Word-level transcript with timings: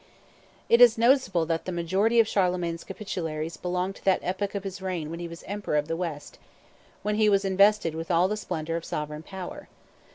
It 0.67 0.81
is 0.81 0.97
noticeable 0.97 1.45
that 1.45 1.65
the 1.65 1.71
majority 1.71 2.19
of 2.19 2.27
Charlemagne's 2.27 2.83
Capitularies 2.83 3.55
belong 3.55 3.93
to 3.93 4.03
that 4.03 4.19
epoch 4.23 4.55
of 4.55 4.63
his 4.63 4.81
reign 4.81 5.11
when 5.11 5.19
he 5.19 5.27
was 5.27 5.43
Emperor 5.43 5.77
of 5.77 5.87
the 5.87 5.95
West, 5.95 6.39
when 7.03 7.17
he 7.17 7.29
was 7.29 7.45
invested 7.45 7.93
with 7.93 8.09
all 8.09 8.27
the 8.27 8.35
splendor 8.35 8.75
of 8.75 8.83
sovereign 8.83 9.21
power. 9.21 9.69